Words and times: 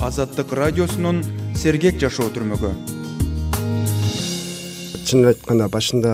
азаттык 0.00 0.52
радиосунун 0.56 1.20
сергек 1.54 1.98
жашоо 2.00 2.30
түрмөгү 2.32 2.70
чынын 5.10 5.32
айтканда 5.32 5.66
башында 5.68 6.10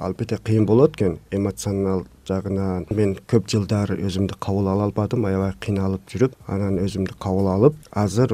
албетте 0.00 0.38
кыйын 0.40 0.64
болот 0.66 0.94
экен. 0.96 1.18
Эмоционал 1.30 2.06
жагынан 2.28 2.86
мен 2.90 3.14
көп 3.28 3.50
жылдар 3.52 3.92
өзүмдү 3.98 4.38
кабыл 4.40 4.70
ала 4.72 4.86
албадым. 4.88 5.26
Аябай 5.28 5.52
кыйналып 5.60 6.08
жүрүп 6.08 6.36
анан 6.48 6.78
өзүмдү 6.80 7.18
кабыл 7.20 7.50
алып 7.52 7.76
азыр 7.92 8.32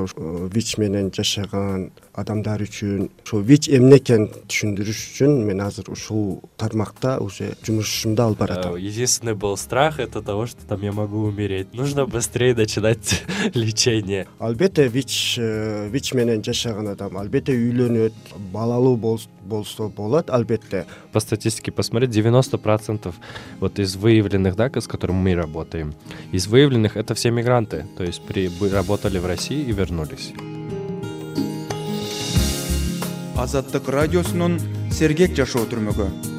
вич 0.54 0.76
менен 0.78 1.10
жашаган 1.10 1.90
адамдар 2.14 2.62
үчүн 2.62 3.08
ушул 3.24 3.42
вич 3.42 3.66
эмне 3.68 3.98
экенин 3.98 4.28
түшүндүрүш 4.46 5.00
үчүн 5.10 5.32
мен 5.48 5.60
азыр 5.64 5.90
ушул 5.90 6.42
тармакта 6.56 7.18
уже 7.18 7.54
жумушумду 7.66 8.22
алып 8.22 8.38
баратам. 8.38 8.76
Э, 8.76 8.80
единственный 8.80 9.34
был 9.34 9.56
страх 9.56 9.98
это 9.98 10.22
того 10.22 10.46
что 10.46 10.64
там 10.66 10.82
я 10.82 10.92
могу 10.92 11.24
умереть. 11.24 11.74
Нужно 11.74 12.06
быстрее 12.06 12.54
начинать 12.54 13.24
лечение. 13.54 14.28
Албетте 14.38 14.86
вич 14.86 15.36
э, 15.38 15.88
вич 15.90 16.14
менен 16.14 16.44
жашаган 16.44 16.88
адам 16.88 17.18
албетте 17.18 17.52
үйлөнөт 17.52 18.14
балалуу 18.52 18.96
болсо 18.96 19.88
болот 19.88 20.30
албетте. 20.30 20.86
По 21.12 21.18
статистике 21.18 21.72
посмотреть 21.72 22.10
девяносто 22.10 22.58
процентов 22.58 23.16
вот 23.58 23.78
из 23.80 23.96
выявленных 23.96 24.54
да 24.54 24.70
с 24.74 24.86
которыми 24.86 25.18
мы 25.18 25.34
работаем 25.34 25.94
из 26.32 26.46
выявленных 26.46 26.96
это 26.96 27.14
все 27.14 27.30
мигранты. 27.30 27.86
То 27.96 28.04
есть 28.04 28.22
при 28.22 28.50
работали 28.70 29.18
в 29.18 29.26
россии 29.26 29.60
и 29.60 29.72
вернулись 29.72 30.32
азаттык 33.42 33.88
радиосунун 33.90 34.60
сергек 34.94 35.34
жашоо 35.34 35.64
түрмөгү 35.70 36.33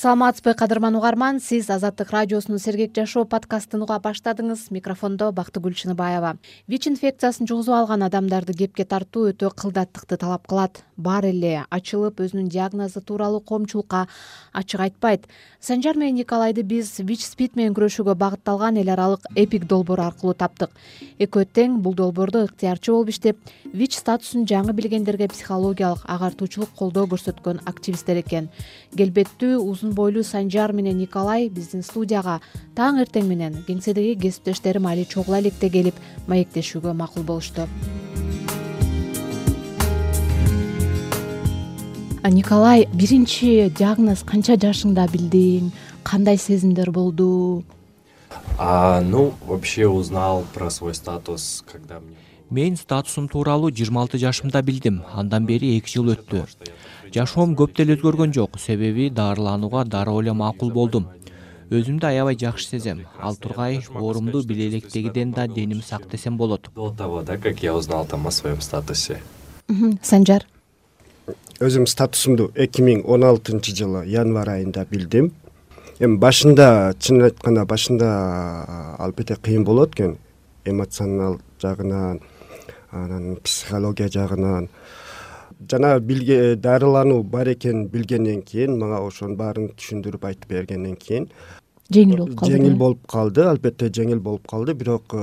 саламатсызбы 0.00 0.54
кадырман 0.54 0.96
угарман. 0.96 1.40
Сиз 1.40 1.68
азаттык 1.68 2.10
радиосунун 2.10 2.58
сергек 2.58 2.94
жашоо 2.96 3.26
подкастын 3.28 3.82
уга 3.84 3.98
баштадыңыз. 4.00 4.70
Микрофондо 4.72 5.28
бактыгүл 5.28 5.74
чыныбаева. 5.76 6.38
Вич 6.66 6.86
инфекциясын 6.88 7.44
жугузуп 7.44 7.74
алган 7.76 8.06
адамдарды 8.08 8.56
кепке 8.56 8.86
тартуу 8.88 9.28
өтө 9.28 9.50
кылдаттыкты 9.52 10.16
талап 10.16 10.46
кылат. 10.48 10.80
Баары 10.96 11.34
эле 11.34 11.66
ачылып 11.68 12.22
өзүнүн 12.24 12.48
диагнозу 12.48 13.02
тууралуу 13.04 13.40
коомчулукка 13.40 14.06
ачык 14.54 14.80
айтпайт. 14.80 15.28
Санжар 15.60 15.96
менен 15.96 16.16
николайды 16.16 16.62
биз 16.62 16.96
вич 17.00 17.26
спид 17.26 17.56
менен 17.56 17.76
күрөшүүгө 17.76 18.14
багытталган 18.16 18.80
эл 18.80 18.88
аралык 18.88 19.28
эпик 19.34 19.66
долбоор 19.68 20.00
аркылуу 20.00 20.32
таптык. 20.32 20.70
Экөө 21.18 21.44
тең 21.44 21.80
бул 21.84 21.94
долбоордо 21.94 22.46
ыктыярчы 22.48 22.92
болуп 22.92 23.12
иштеп 23.12 23.36
вич 23.72 23.96
статусун 23.96 24.44
жаңы 24.44 24.72
билгендерге 24.72 25.28
психологиялык 25.28 26.04
агартуучулук 26.04 26.72
колдоо 26.76 27.06
көрсөткөн 27.06 27.64
активисттер 27.64 28.20
экен. 28.20 28.48
Келбеттүү 28.96 29.56
узун 29.60 29.89
бойлуу 29.94 30.22
санжар 30.24 30.72
менен 30.72 30.96
николай 30.98 31.48
биздин 31.48 31.82
студияга 31.82 32.40
таң 32.76 33.00
эртең 33.04 33.26
менен 33.28 33.58
кеңседеги 33.66 34.18
кесиптештерим 34.20 34.86
али 34.86 35.04
чогула 35.04 35.40
электе 35.40 35.70
келип 35.70 35.94
маектешүүгө 36.28 36.94
макул 36.94 37.22
болушту. 37.22 37.68
Николай 42.30 42.86
биринчи 42.92 43.70
диагноз 43.72 44.22
канча 44.28 44.54
жашыңда 44.60 45.06
билдиң? 45.08 45.70
Кандай 46.04 46.36
сезимдер 46.36 46.90
болду? 46.90 47.64
Ну 48.58 49.32
вообще 49.46 49.86
узнал 49.86 50.44
про 50.52 50.70
свой 50.70 50.94
статус 50.94 51.64
когда 51.66 51.98
мне 51.98 52.16
мен 52.50 52.76
статусум 52.76 53.28
тууралуу 53.28 53.70
жыйырма 53.70 54.02
алты 54.02 54.18
жашымда 54.18 54.62
билдим. 54.62 55.02
Андан 55.14 55.46
бери 55.46 55.76
эки 55.78 55.90
жыл 55.90 56.12
өттү. 56.14 56.44
Жашоом 57.14 57.54
көп 57.56 57.76
деле 57.76 57.96
өзгөргөн 57.96 58.34
жок. 58.34 58.58
Себеби 58.58 59.10
дарыланууга 59.10 59.84
дароо 59.84 60.20
эле 60.22 60.32
макул 60.32 60.70
болдум. 60.70 61.08
Өзүмдү 61.70 62.06
аябай 62.06 62.36
жакшы 62.36 62.66
сезем. 62.66 63.04
Ал 63.20 63.36
тургай 63.36 63.80
оорумду 63.94 64.42
биле 64.42 64.68
электегиден 64.68 65.32
да 65.32 65.46
деним 65.46 65.82
сак 65.82 66.08
десем 66.10 66.36
болот. 66.36 66.68
До 66.74 66.90
того 66.90 67.22
да 67.22 67.38
как 67.38 67.62
я 67.62 67.74
узнал 67.74 68.06
там 68.06 68.26
о 68.26 68.30
своем 68.30 68.60
статусе. 68.60 69.20
Санжар. 70.02 70.46
Өзүм 71.60 71.86
статусумду 71.86 72.50
эки 72.56 72.82
миң 72.82 73.04
он 73.04 73.22
алтынчы 73.22 73.74
жылы 73.76 74.06
январь 74.08 74.48
айында 74.56 74.86
билдим. 74.90 75.30
Эми 76.00 76.16
башында 76.16 76.94
чынын 76.98 77.28
айтканда 77.28 77.66
башында 77.68 78.96
албетте 78.98 79.36
кыйын 79.36 79.62
болот 79.64 79.94
экен. 79.94 80.16
Эмоционал 80.64 81.38
жагынан 81.62 82.20
анан 82.92 83.36
психология 83.36 84.08
жагынан. 84.08 84.68
Жанагы 85.70 86.00
билге 86.00 86.56
дарылануу 86.56 87.22
бар 87.22 87.52
экенин 87.52 87.88
билгенден 87.88 88.42
кийин 88.42 88.78
мага 88.78 89.00
ошонун 89.06 89.36
баарын 89.36 89.68
түшүндүрүп 89.76 90.24
айтып 90.24 90.48
бергенден 90.48 90.96
кийин. 90.96 91.28
Жеңил 91.90 92.22
болуп 92.22 92.36
калды 92.38 92.54
жеңил 92.54 92.76
болуп 92.78 93.06
калды 93.10 93.44
албетте 93.44 93.90
жеңил 93.90 94.20
болуп 94.20 94.46
калды. 94.48 94.74
Бирок 94.74 95.12
э, 95.12 95.18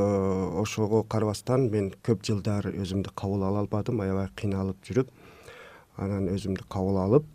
ошого 0.61 1.03
карабастан 1.03 1.69
мен 1.71 1.93
көп 2.03 2.23
жылдар 2.27 2.67
өзүмдү 2.73 3.15
кабыл 3.15 3.47
ала 3.47 3.63
албадым 3.63 4.01
аябай 4.01 4.27
кыйналып 4.35 4.83
жүрүп. 4.83 5.09
Анан 5.97 6.27
өзүмдү 6.29 6.67
кабыл 6.69 6.99
алып 7.01 7.25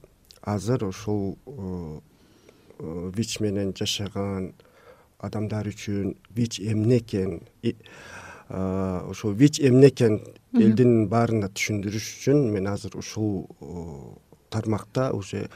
азыр 0.42 0.84
ушул 0.84 1.38
э, 1.46 2.00
э, 2.78 3.10
вич 3.16 3.40
менен 3.40 3.72
жашаган 3.78 4.52
адамдар 5.18 5.68
үчүн 5.70 6.16
вич 6.34 6.60
эмне 6.60 6.98
экенин 6.98 7.40
ушул 8.48 9.32
вич 9.32 9.60
эмне 9.60 9.88
экенин 9.88 10.20
элдин 10.52 11.08
баарына 11.08 11.48
түшүндүрүш 11.52 12.08
үчүн 12.18 12.48
мен 12.52 12.66
азыр 12.68 12.96
ушул 12.98 13.46
тармакта 14.50 15.10
уже 15.12 15.48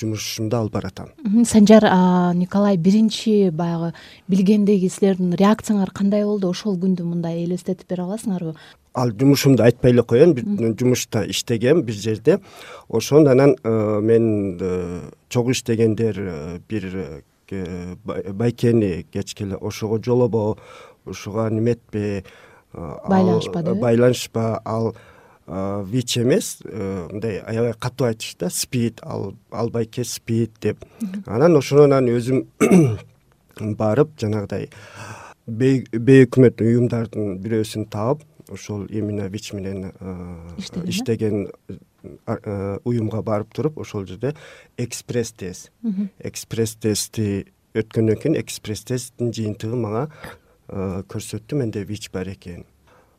жумушумду 0.00 0.56
алып 0.56 0.72
баратам 0.72 1.12
санжар 1.44 1.84
николай 2.34 2.76
биринчи 2.76 3.50
баягы 3.50 3.92
билгендеги 4.28 4.88
силердин 4.88 5.34
реакцияңар 5.38 5.92
кандай 5.92 6.24
болду? 6.24 6.50
Ошол 6.50 6.78
күндү 6.80 7.04
мындай 7.04 7.44
элестетип 7.44 7.88
бере 7.90 8.06
аласыңарбы? 8.06 8.54
Ал 8.94 9.12
жумушумду 9.14 9.62
айтпай 9.62 9.92
эле 9.92 10.02
коеюн. 10.02 10.34
Жумушта 10.78 11.22
иштегем 11.30 11.82
бир 11.82 11.94
жерде. 11.94 12.40
Ошондо 12.88 13.30
анан 13.30 13.56
э, 13.62 14.00
мен 14.00 14.58
э, 14.60 15.10
чогуу 15.28 15.52
иштегендер 15.52 16.16
э, 16.18 16.58
бир 16.68 17.22
байкени 18.32 19.06
кечке 19.12 19.44
эле 19.44 19.56
ошого 19.56 20.02
жолобо 20.02 20.58
ушуга 21.10 21.48
неме 21.50 21.72
этпе 21.72 22.24
байланышпадыбы 22.72 23.80
байланышпа 23.80 24.62
ал 24.64 24.94
вич 25.46 26.16
эмес 26.18 26.58
э, 26.64 27.08
мындай 27.10 27.38
аябай 27.38 27.74
катуу 27.74 28.06
айтышты 28.06 28.46
да 28.46 28.50
спид 28.50 29.00
ал 29.02 29.34
байке 29.70 30.04
спид 30.04 30.52
деп. 30.60 30.84
Анан 31.26 31.56
ошондон 31.56 31.92
анан 31.92 32.14
өзүм 32.14 32.46
барып 33.80 34.14
жанагыдай 34.20 34.70
бейөкмөт 35.46 36.62
уюмдардын 36.62 37.40
бирөөсүн 37.42 37.88
таап 37.90 38.22
ошол 38.50 38.86
именно 38.86 39.26
вич 39.26 39.52
менен 39.52 39.90
иштеген 40.86 41.48
уюмга 42.84 43.22
барып 43.22 43.52
туруп 43.54 43.78
ошол 43.78 44.06
жерде 44.06 44.34
экспресс 44.76 45.32
тест. 45.32 45.72
Экспресс 46.18 46.76
тестти 46.76 47.46
өткөндөн 47.74 48.22
кийин 48.22 48.38
экспресс 48.40 48.84
тесттин 48.84 49.32
жыйынтыгы 49.34 49.76
мага 49.76 50.08
көрсөттү 50.70 51.58
менде 51.58 51.84
вич 51.84 52.10
бар 52.14 52.30
экенин 52.30 52.64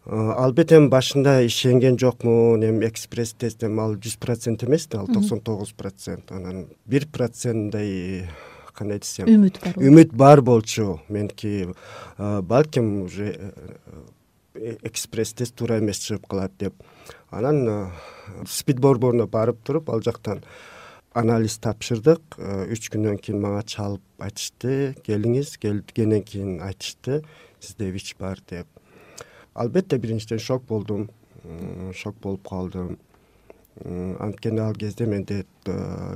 албетте 0.06 0.80
эми 0.80 0.90
башында 0.90 1.42
ишенген 1.46 1.98
жокмун 2.02 2.64
эми 2.66 2.88
экспресс 2.88 3.36
тест 3.38 3.64
эми 3.64 3.84
ал 3.84 3.94
жүз 4.02 4.18
процент 4.20 4.64
эмес 4.66 4.88
да 4.88 5.02
ал 5.02 5.08
токсон 5.08 5.42
тогуз 5.42 5.74
процент. 5.78 6.32
Анан 6.32 6.66
бир 6.86 7.06
процентдей 7.08 8.28
кандай 8.74 9.00
десем 9.00 9.30
үмүт 9.30 9.60
бар 9.62 9.78
үмүт 9.78 10.16
бар 10.18 10.42
болчу. 10.42 11.00
Меники 11.08 11.70
балким 12.18 13.04
уже 13.04 13.30
э, 13.30 13.52
э, 14.56 14.78
экспресс 14.82 15.34
тест 15.34 15.56
туура 15.56 15.78
эмес 15.78 16.02
чыгып 16.02 16.26
калат 16.28 16.52
деп. 16.58 16.74
Анан 17.30 17.92
спид 18.48 18.80
борборуна 18.80 19.28
барып 19.28 19.62
туруп 19.64 19.90
ал 19.92 20.02
жактан 20.02 20.42
анализ 21.14 21.58
тапшырдык. 21.62 22.38
Үч 22.72 22.90
күндөн 22.94 23.20
кийин 23.22 23.42
мага 23.44 23.64
чалып 23.68 24.02
айтышты. 24.20 24.96
Келиңиз 25.06 25.58
келгенден 25.62 26.24
кийин 26.24 26.60
айтышты. 26.64 27.22
Сизде 27.60 27.92
вич 27.92 28.16
бар 28.20 28.40
деп. 28.50 28.68
Албетте 29.54 29.98
биринчиден 29.98 30.40
шок 30.40 30.64
болдум. 30.68 31.10
Шок 31.94 32.16
болуп 32.22 32.48
калдым. 32.48 32.98
Анткени 34.20 34.60
ал 34.60 34.76
кезде 34.76 35.06
менде 35.06 35.46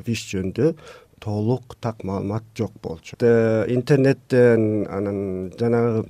вич 0.05 0.29
жөнүндө 0.31 0.75
толук 1.23 1.75
так 1.81 2.03
маалымат 2.03 2.43
жок 2.55 2.71
болчу. 2.83 3.15
Интернеттен 3.19 4.85
анан 4.87 5.51
жанагы 5.59 6.05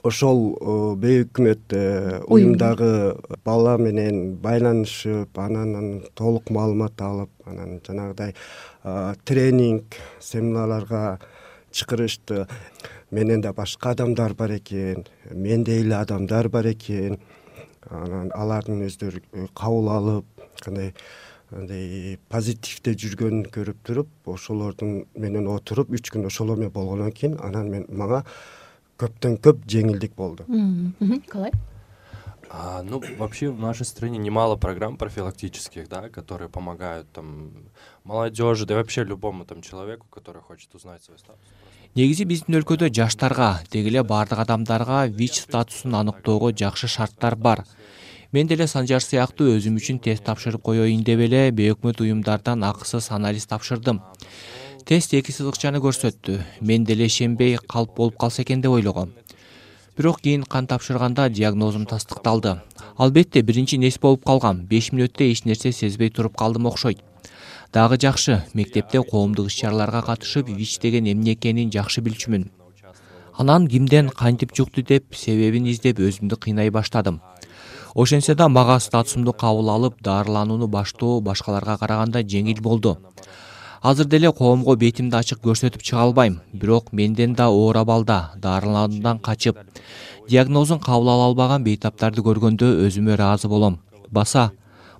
ошол 0.00 0.96
бейөкмөт 1.02 1.74
э, 1.76 2.20
уюмдагы 2.26 3.16
бала 3.44 3.76
менен 3.78 4.36
байланышып 4.42 5.38
анан 5.38 6.02
толук 6.18 6.50
маалымат 6.50 7.00
алып 7.00 7.30
анан 7.46 7.80
жанагыдай 7.86 8.32
тренинг 9.28 9.98
семинарларга 10.20 11.18
чакырышты 11.70 12.46
менен 13.10 13.40
да 13.40 13.52
башка 13.52 13.92
адамдар 13.92 14.34
бар 14.34 14.56
экен 14.56 15.04
мендей 15.30 15.82
эле 15.82 15.96
адамдар 15.96 16.48
бар 16.48 16.72
экен. 16.72 17.18
Анан 17.90 18.30
алардын 18.34 18.86
өздөрү 18.86 19.20
э, 19.32 19.46
кабыл 19.58 19.88
алып 19.90 20.48
кандай 20.62 20.92
андай 21.52 22.16
позитивде 22.32 22.94
жүргөнүн 22.96 23.48
көрүп 23.52 23.80
туруп 23.84 24.32
ошолордун 24.32 25.02
менен 25.18 25.48
отуруп 25.52 25.90
үч 25.92 26.12
күн 26.14 26.28
ошолор 26.30 26.56
менен 26.56 26.72
болгондон 26.72 27.12
кийин 27.12 27.36
анан 27.42 27.68
мен 27.68 27.86
мага 27.90 28.22
көптөн 29.02 29.36
көп 29.42 29.66
жеңилдик 29.66 30.16
болду. 30.16 30.46
Николай 30.48 31.52
А, 32.54 32.82
ну, 32.82 33.00
вообще 33.16 33.48
в 33.48 33.58
нашей 33.58 33.86
стране 33.86 34.18
немало 34.18 34.56
программ 34.56 34.98
профилактических, 34.98 35.88
да, 35.88 36.10
которые 36.10 36.50
помогают 36.50 37.10
там 37.10 37.50
молодежи, 38.04 38.66
да 38.66 38.74
вообще 38.74 39.04
любому 39.04 39.46
там 39.46 39.62
человеку, 39.62 40.06
который 40.10 40.42
хочет 40.42 40.74
узнать 40.74 41.02
свой 41.02 41.18
статус. 41.18 41.40
негизи 41.94 42.24
биздин 42.24 42.56
өлкөдө 42.56 42.88
жаштарга 42.88 43.60
деги 43.72 43.90
эле 43.90 44.02
баардык 44.02 44.38
адамдарга 44.40 45.04
вич 45.06 45.42
статусун 45.42 45.94
аныктоого 45.94 46.52
жакшы 46.56 46.88
шарттар 46.88 47.36
бар. 47.36 47.66
Мен 48.32 48.46
деле 48.48 48.66
санжар 48.66 49.04
сыяктуу 49.04 49.50
өзүм 49.58 49.76
үчүн 49.76 49.98
тест 50.00 50.24
тапшырып 50.24 50.62
коеюн 50.64 51.04
деп 51.04 51.20
эле 51.20 51.50
бейөкмөт 51.52 52.00
уюмдардан 52.00 52.64
акысыз 52.64 53.10
анализ 53.10 53.44
тапшырдым 53.46 54.00
тест 54.84 55.14
эки 55.14 55.32
сызыкчаны 55.32 55.78
көрсөттү. 55.82 56.40
Мен 56.60 56.84
деле 56.84 57.06
ишенбей 57.06 57.56
калп 57.56 57.94
болуп 57.96 58.16
калса 58.18 58.42
экен 58.42 58.60
деп 58.60 58.72
ойлогом. 58.72 59.12
Бирок 59.96 60.20
кийин 60.20 60.42
кан 60.44 60.66
тапшырганда 60.66 61.28
диагнозум 61.30 61.86
тастыкталды. 61.86 62.60
Албетте 62.96 63.42
биринчи 63.42 63.76
нес 63.76 63.98
болуп 63.98 64.24
калгам. 64.24 64.64
Беш 64.66 64.90
мүнөттө 64.92 65.30
эч 65.30 65.44
нерсе 65.44 65.72
сезбей 65.72 66.10
туруп 66.10 66.36
калдым 66.36 66.66
окшойт. 66.66 66.98
Дагы 67.72 67.96
жакшы 68.00 68.42
мектепте 68.54 69.02
коомдук 69.02 69.46
иш 69.46 69.54
чараларга 69.60 70.02
катышып 70.02 70.48
вич 70.48 70.78
деген 70.78 71.06
эмне 71.06 71.34
экенин 71.34 71.70
жакшы 71.70 72.00
билчүмүн. 72.00 72.50
Анан 73.38 73.68
кимден 73.68 74.08
кантип 74.08 74.54
жукту 74.56 74.82
деп 74.82 75.14
себебин 75.14 75.66
издеп 75.66 75.98
өзүмдү 75.98 76.36
кыйнай 76.36 76.70
баштадым. 76.70 77.20
Ошентсе 77.94 78.34
да 78.34 78.48
мага 78.48 78.78
статусумду 78.80 79.32
кабыл 79.32 79.70
алып 79.70 80.02
дарыланууну 80.02 80.66
баштоо 80.66 81.20
башкаларга 81.20 81.76
караганда 81.78 82.22
жеңил 82.22 82.60
болду 82.60 82.98
азыр 83.82 84.06
деле 84.06 84.30
коомго 84.32 84.76
бетимди 84.76 85.16
ачык 85.18 85.40
көрсөтүп 85.42 85.82
чыга 85.82 86.04
албайм 86.06 86.40
бирок 86.52 86.92
менден 86.92 87.34
да 87.34 87.48
оор 87.50 87.76
абалда 87.76 88.30
дарылануудан 88.36 89.18
качып 89.18 89.58
диагнозун 90.28 90.78
кабыл 90.78 91.10
ала 91.10 91.24
албаган 91.30 91.64
бейтаптарды 91.64 92.22
көргөндө 92.22 92.68
өзүмө 92.86 93.16
ыраазы 93.16 93.48
болом. 93.48 93.80
Баса 94.10 94.52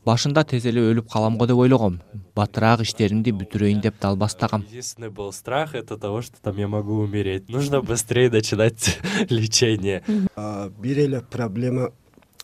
башында 0.05 0.43
тез 0.43 0.67
эле 0.67 0.83
өлүп 0.91 1.07
калам 1.13 1.39
го 1.39 1.47
деп 1.47 1.63
ойлогом 1.63 2.01
батыраак 2.35 2.83
иштеримди 2.83 3.31
бүтүрөйүн 3.31 3.85
деп 3.87 4.03
далбастагам 4.03 4.67
единственный 4.69 5.11
был 5.11 5.33
страх 5.33 5.77
это 5.77 5.97
того 5.97 6.21
что 6.23 6.43
там 6.43 6.57
я 6.57 6.67
могу 6.67 6.99
умереть. 7.03 7.49
Нужно 7.49 7.83
быстрее 7.83 8.31
начинать 8.31 8.99
лечение. 9.31 10.03
Бир 10.81 10.99
эле 10.99 11.21
проблема 11.21 11.93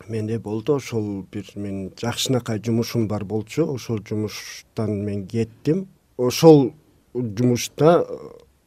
менде 0.07 0.39
болду. 0.39 0.77
Ошол 0.77 1.27
бир 1.33 1.51
менин 1.57 1.93
жакшынакай 2.01 2.63
жумушум 2.65 3.09
бар 3.09 3.25
болчу. 3.25 3.67
Ошол 3.75 3.99
жумуштан 4.09 5.05
мен 5.05 5.27
кеттим 5.27 5.89
ошол 6.19 6.75
жумушта 7.15 8.05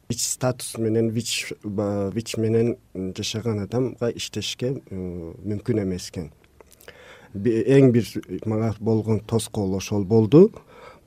вич 0.08 0.20
статус 0.26 0.78
менен 0.78 1.10
вич 1.10 1.52
вич 1.62 2.36
менен 2.36 2.76
жашаган 2.94 3.60
адамга 3.60 4.10
иштешке 4.10 4.80
мүмкүн 4.90 5.84
эмес 5.84 6.10
экен. 6.10 6.32
Эң 7.34 7.92
бир 7.92 8.08
мага 8.46 8.74
болгон 8.80 9.20
тоскоол 9.20 9.76
ошол 9.76 10.04
болду. 10.04 10.50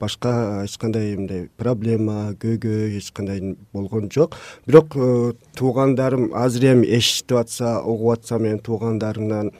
Башка 0.00 0.64
эч 0.64 0.76
кандай 0.78 1.16
мындай 1.16 1.48
проблема 1.56 2.34
көйгөй 2.40 2.98
эч 2.98 3.12
кандай 3.12 3.56
болгон 3.72 4.10
жок. 4.12 4.36
Бирок 4.66 4.96
э, 4.96 5.32
туугандарым 5.56 6.32
азыр 6.34 6.72
эми 6.72 6.86
эшитип 6.98 7.38
атса 7.38 7.80
угуп 7.82 8.18
атса 8.18 8.38
менин 8.38 8.58
туугандарымдан 8.58 9.52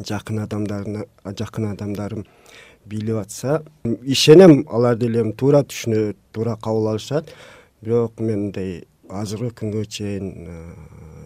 жакын 0.00 0.40
адамдарына 0.42 1.04
жакын 1.24 1.70
адамдарым 1.72 2.24
билип 2.86 3.16
атса 3.20 3.62
ишенем 4.02 4.64
алар 4.70 4.96
деле 4.96 5.20
эми 5.22 5.32
туура 5.32 5.62
түшүнөт 5.62 6.16
туура 6.32 6.56
кабыл 6.56 6.88
алышат. 6.94 7.30
Бирок 7.82 8.20
мен 8.20 8.48
мындай 8.48 8.84
азыркы 9.08 9.52
күнгө 9.60 9.84
чейин 9.86 10.30
э, 10.48 10.58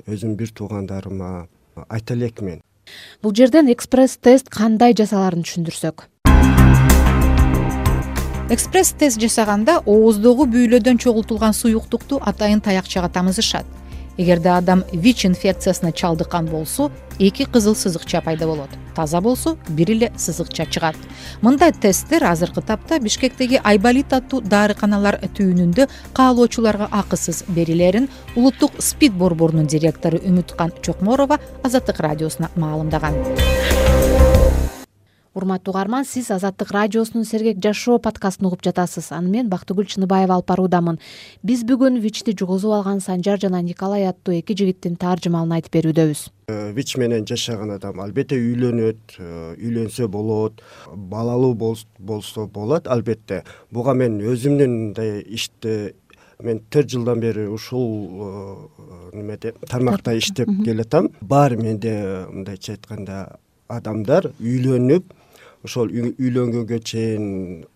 өзүмдүн 0.07 0.37
бир 0.37 0.51
туугандарыма 0.51 1.49
айта 1.89 2.15
элекмин. 2.15 2.61
Бул 3.23 3.35
жерден 3.35 3.69
экспресс 3.73 4.17
тест 4.17 4.49
кандай 4.51 4.95
жасалаарын 4.99 5.45
түшүндүрсөк? 5.47 6.09
Экспресс 8.49 8.95
тест 8.97 9.21
жасаганда 9.21 9.83
ооздогу 9.85 10.47
бүйлөдөн 10.49 10.99
чогултулган 11.03 11.53
суюктукту 11.53 12.19
атайын 12.25 12.63
таякчага 12.65 13.11
тамызышат 13.13 13.67
эгерде 14.19 14.51
адам 14.51 14.85
вич 14.93 15.25
инфекциясына 15.25 15.93
чалдыккан 15.93 16.47
болсо 16.47 16.91
эки 17.19 17.45
кызыл 17.45 17.75
сызыкча 17.75 18.21
пайда 18.21 18.47
болот. 18.47 18.71
Таза 18.95 19.21
болсо 19.21 19.57
бир 19.69 19.91
эле 19.91 20.13
сызыкча 20.17 20.67
чыгат. 20.67 20.97
Мындай 21.41 21.73
тесттер 21.73 22.25
азыркы 22.25 22.61
тапта 22.63 22.99
бишкектеги 22.99 23.61
айболит 23.63 24.13
аттуу 24.13 24.41
дарыканалар 24.41 25.21
түбүнүндө 25.23 25.89
каалоочуларга 26.13 26.89
акысыз 26.91 27.45
берилерин 27.49 28.09
улуттук 28.37 28.73
спид 28.79 29.15
борборунун 29.15 29.67
директору 29.67 30.19
үмүткан 30.19 30.75
чокморова 30.83 31.41
азаттык 31.63 32.01
радиосуна 32.01 32.51
маалымдаган 32.57 33.58
урматтуу 35.35 35.73
угарман 35.73 36.05
сиз 36.05 36.31
азаттык 36.31 36.71
радиосунун 36.73 37.25
сергек 37.25 37.61
жашоо 37.63 37.99
подкастын 37.99 38.47
угуп 38.47 38.63
жатасыз. 38.65 39.13
Аны 39.13 39.31
мен 39.31 39.49
бактыгүл 39.49 39.87
чыныбаева 39.87 40.39
алып 40.39 40.49
баруудамын. 40.49 40.99
Биз 41.43 41.65
бүгүн 41.69 42.01
вичти 42.01 42.35
жугузуп 42.37 42.73
алган 42.79 43.01
санжар 43.01 43.41
жана 43.41 43.61
николай 43.63 44.09
аттуу 44.09 44.35
эки 44.39 44.57
жигиттин 44.57 44.97
таржымалын 44.97 45.59
айтып 45.59 45.79
берүүдөбүз. 45.79 46.29
Э, 46.49 46.73
вич 46.73 46.97
менен 46.97 47.27
жашаган 47.29 47.75
адам 47.77 48.01
албетте 48.01 48.39
үйлөнөт 48.41 49.19
э, 49.19 49.55
үйлөнсө 49.61 50.09
болот 50.09 50.63
балалуу 50.89 51.55
болсо 51.55 52.47
болот 52.47 52.89
албетте. 52.89 53.45
Буга 53.71 53.95
мен 53.95 54.21
өзүмдүн 54.21 54.79
мындай 54.79 55.21
ишти 55.27 55.93
мен 56.43 56.63
төрт 56.71 56.89
жылдан 56.95 57.21
бери 57.21 57.47
ушул 57.51 57.85
э, 58.09 59.19
немеде 59.19 59.53
тармакта 59.69 60.17
иштеп 60.17 60.49
келатам. 60.65 61.11
Бар 61.21 61.57
менде 61.57 62.27
мындайча 62.31 62.79
айтканда 62.79 63.39
адамдар 63.69 64.31
үйлөнүп 64.41 65.13
ошол 65.69 65.93
үйлөнгөнгө 65.93 66.81
чейин 66.81 67.27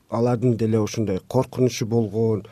алардын 0.09 0.57
деле 0.57 0.81
ушундай 0.81 1.21
коркунучу 1.29 1.87
болгон 1.87 2.47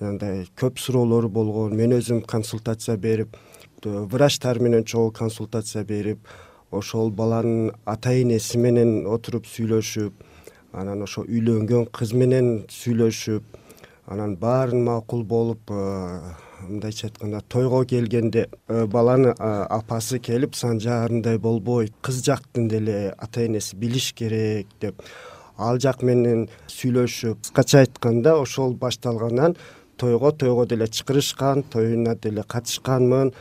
жанагындай 0.00 0.46
көп 0.56 0.78
суроолору 0.80 1.28
болгон. 1.28 1.76
Мен 1.76 1.92
өзүм 1.98 2.22
консультация 2.24 2.96
берип 2.96 3.36
врачтар 3.84 4.58
менен 4.58 4.84
чогуу 4.84 5.12
консультация 5.12 5.84
берип 5.84 6.18
ошол 6.70 7.10
баланын 7.10 7.72
ата 7.84 8.14
энеси 8.16 8.58
менен 8.58 9.06
отуруп 9.06 9.46
сүйлөшүп 9.46 10.24
анан 10.72 11.02
ошо 11.02 11.24
үйлөнгөн 11.28 11.88
кыз 11.92 12.12
менен 12.12 12.64
сүйлөшүп 12.72 13.58
анан 14.08 14.36
баарын 14.40 14.84
макул 14.84 15.24
болуп 15.24 15.72
мындайча 16.66 17.08
айтканда 17.08 17.40
тойго 17.48 17.84
келгенде 17.88 18.48
э, 18.68 18.86
баланын 18.86 19.34
апасы 19.38 20.18
келип 20.18 20.56
санжарындай 20.58 21.38
болбойт 21.38 21.94
кыз 22.02 22.22
жактын 22.26 22.68
деле 22.68 23.14
ата 23.18 23.46
энеси 23.46 23.76
билиш 23.76 24.12
керек 24.12 24.66
деп. 24.80 25.02
Ал 25.58 25.78
жак 25.82 26.02
менен 26.02 26.48
сүйлөшүп 26.70 27.42
кыскача 27.42 27.84
айтканда 27.84 28.36
ошол 28.38 28.74
башталгандан 28.74 29.56
тойго 29.98 30.32
тойго 30.32 30.66
деле 30.66 30.86
чакырышкан 30.88 31.62
тоюна 31.62 32.14
деле 32.14 32.42
катышканмын 32.42 33.32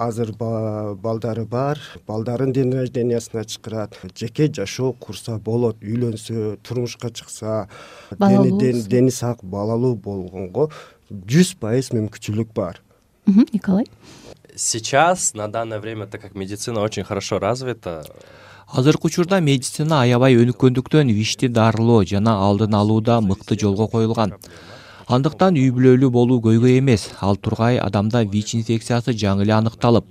азыр 0.00 0.32
балдары 0.32 1.44
бар. 1.44 1.78
Балдарын 2.06 2.52
день 2.52 2.72
рождениясына 2.72 3.44
чакырат. 3.44 3.98
Жеке 4.16 4.48
жашоо 4.52 4.92
курса 4.92 5.38
болот 5.38 5.82
үйлөнсө 5.82 6.58
турмушка 6.62 7.10
чыкса 7.10 7.68
дени 8.18 9.10
сак 9.10 9.44
балалуу 9.44 9.94
болгонго 9.94 10.70
жүз 11.10 11.56
пайыз 11.60 11.92
мүмкүнчүлүк 11.92 12.54
бар. 12.54 12.80
Николай. 13.26 13.86
Сейчас 14.56 15.34
на 15.34 15.48
данное 15.48 15.80
время 15.80 16.06
так 16.06 16.20
как 16.22 16.34
медицина 16.34 16.80
очень 16.80 17.04
хорошо 17.04 17.38
развита 17.38 18.04
азыркы 18.66 19.06
учурда 19.06 19.40
медицина 19.40 20.02
аябай 20.02 20.36
өнүккөндүктөн 20.38 21.10
вичти 21.14 21.48
дарылоо 21.48 22.04
жана 22.04 22.36
алдын 22.46 22.74
алууда 22.74 23.20
мыкты 23.20 23.58
жолго 23.58 23.88
коюлган 23.88 24.34
андыктан 25.10 25.56
үй 25.58 25.72
бүлөлүү 25.74 26.08
болуу 26.14 26.38
көйгөй 26.44 26.78
эмес. 26.78 27.08
Ал 27.18 27.34
тургай 27.34 27.80
адамда 27.82 28.22
вич 28.30 28.54
инфекциясы 28.54 29.10
жаңы 29.10 29.42
эле 29.42 29.56
аныкталып 29.56 30.06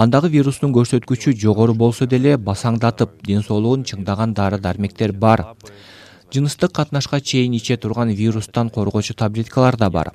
андагы 0.00 0.30
вирустун 0.32 0.72
көрсөткүчү 0.74 1.36
жогору 1.38 1.74
болсо 1.74 2.08
деле 2.10 2.34
басаңдатып 2.36 3.20
ден 3.26 3.44
соолугун 3.46 3.84
чыңдаган 3.86 4.34
дары 4.34 4.58
дармектер 4.58 5.12
бар 5.12 5.44
жыныстык 6.32 6.72
катнашка 6.72 7.20
чейин 7.20 7.52
иче 7.54 7.76
турган 7.76 8.10
вирустан 8.10 8.70
коргоочу 8.70 9.14
таблеткалар 9.14 9.76
да 9.76 9.90
бар. 9.90 10.12